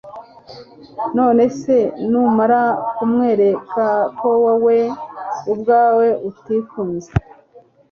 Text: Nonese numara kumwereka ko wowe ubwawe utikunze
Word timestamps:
Nonese 1.17 1.75
numara 2.09 2.61
kumwereka 2.95 3.85
ko 4.19 4.29
wowe 4.43 4.77
ubwawe 5.51 6.07
utikunze 6.29 7.11